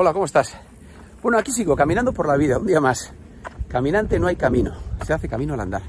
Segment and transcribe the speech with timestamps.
[0.00, 0.56] Hola, ¿cómo estás?
[1.24, 3.12] Bueno, aquí sigo caminando por la vida, un día más.
[3.66, 4.72] Caminante no hay camino,
[5.04, 5.82] se hace camino al andar.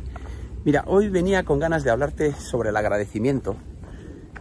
[0.65, 3.55] Mira, hoy venía con ganas de hablarte sobre el agradecimiento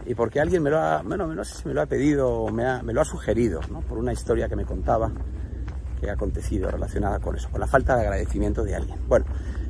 [0.07, 2.51] y porque alguien me lo ha, bueno, no sé si me lo ha pedido o
[2.51, 3.81] me, me lo ha sugerido, ¿no?
[3.81, 5.11] Por una historia que me contaba
[6.01, 8.97] que ha acontecido relacionada con eso, con la falta de agradecimiento de alguien.
[9.07, 9.27] Bueno,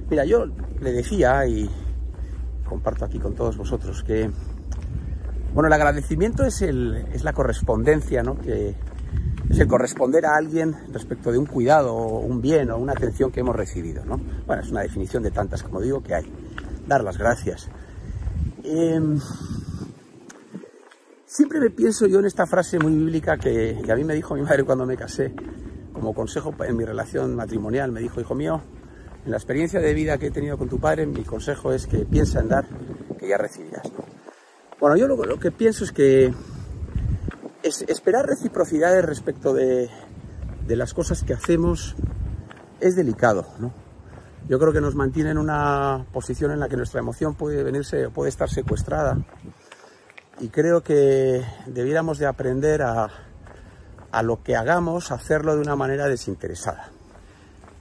[0.09, 0.45] mira, yo
[0.79, 1.69] le decía y
[2.63, 4.31] comparto aquí con todos vosotros que,
[5.53, 8.39] bueno, el agradecimiento es, el, es la correspondencia, ¿no?
[8.39, 8.77] Que,
[9.49, 13.31] es el corresponder a alguien respecto de un cuidado, o un bien o una atención
[13.31, 14.19] que hemos recibido, ¿no?
[14.45, 16.31] Bueno, es una definición de tantas, como digo, que hay.
[16.87, 17.67] Dar las gracias.
[18.63, 18.99] Eh,
[21.25, 24.35] siempre me pienso yo en esta frase muy bíblica que, que a mí me dijo
[24.35, 25.33] mi madre cuando me casé,
[25.93, 27.91] como consejo en mi relación matrimonial.
[27.91, 28.61] Me dijo, hijo mío,
[29.25, 32.05] en la experiencia de vida que he tenido con tu padre, mi consejo es que
[32.05, 32.65] piensa en dar,
[33.19, 33.91] que ya recibirás.
[34.79, 36.31] Bueno, yo lo que pienso es que
[37.69, 39.89] es esperar reciprocidades respecto de,
[40.67, 41.95] las cosas que hacemos
[42.79, 43.71] es delicado, ¿no?
[44.47, 48.09] Yo creo que nos mantiene en una posición en la que nuestra emoción puede venirse,
[48.09, 49.17] puede estar secuestrada.
[50.39, 53.09] Y creo que debiéramos de aprender a,
[54.11, 56.89] a lo que hagamos, hacerlo de una manera desinteresada.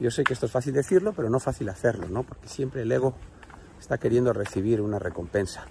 [0.00, 2.24] Yo sé que esto es fácil decirlo, pero no fácil hacerlo, ¿no?
[2.24, 3.14] Porque siempre el ego
[3.80, 5.64] está queriendo recibir una recompensa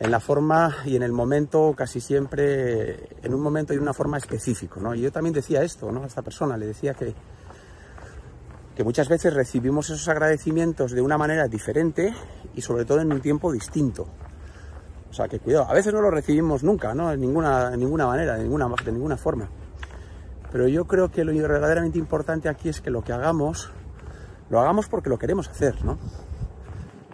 [0.00, 4.16] en la forma y en el momento, casi siempre, en un momento y una forma
[4.16, 4.80] específico.
[4.80, 4.94] ¿no?
[4.94, 6.04] Y yo también decía esto ¿no?
[6.04, 7.12] a esta persona, le decía que,
[8.76, 12.14] que muchas veces recibimos esos agradecimientos de una manera diferente
[12.54, 14.06] y sobre todo en un tiempo distinto.
[15.10, 17.10] O sea, que cuidado, a veces no lo recibimos nunca, ¿no?
[17.10, 19.48] En ninguna, en ninguna manera, de ninguna, de ninguna forma.
[20.52, 23.70] Pero yo creo que lo verdaderamente importante aquí es que lo que hagamos,
[24.48, 25.98] lo hagamos porque lo queremos hacer, ¿no?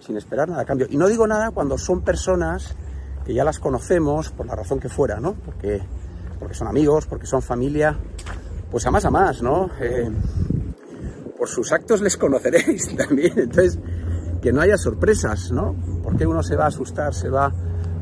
[0.05, 0.87] Sin esperar nada a cambio.
[0.91, 2.77] Y no digo nada cuando son personas
[3.25, 5.35] que ya las conocemos por la razón que fuera, ¿no?
[5.35, 5.83] Porque,
[6.39, 7.97] porque son amigos, porque son familia,
[8.71, 9.71] pues a más a más, ¿no?
[9.81, 10.11] Eh,
[11.39, 13.79] por sus actos les conoceréis también, entonces
[14.43, 15.75] que no haya sorpresas, ¿no?
[16.03, 17.51] Porque uno se va a asustar, se va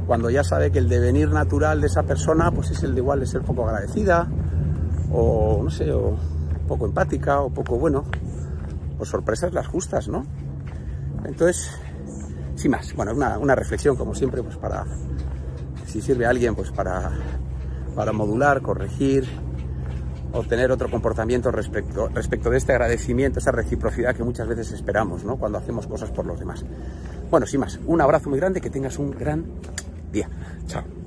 [0.06, 3.20] cuando ya sabe que el devenir natural de esa persona pues es el de igual
[3.20, 4.28] de ser poco agradecida
[5.12, 6.16] o no sé, o
[6.66, 8.04] poco empática o poco bueno,
[8.98, 10.26] pues sorpresas las justas, ¿no?
[11.24, 11.70] Entonces,
[12.54, 14.84] sin más, bueno, una, una reflexión como siempre, pues para,
[15.86, 17.10] si sirve a alguien, pues para,
[17.94, 19.26] para modular, corregir,
[20.32, 25.36] obtener otro comportamiento respecto, respecto de este agradecimiento, esa reciprocidad que muchas veces esperamos, ¿no?
[25.36, 26.64] Cuando hacemos cosas por los demás.
[27.30, 29.44] Bueno, sin más, un abrazo muy grande, que tengas un gran
[30.10, 30.28] día.
[30.66, 31.01] Chao.